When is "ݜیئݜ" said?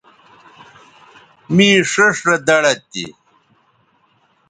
1.91-2.17